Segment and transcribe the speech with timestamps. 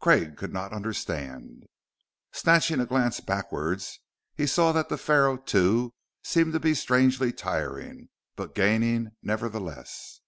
[0.00, 1.62] Craig could not understand.
[2.32, 4.00] Snatching a glance backwards,
[4.34, 5.92] he saw that the Pharaoh, too,
[6.24, 10.22] seemed to be strangely tiring but gaining nevertheless....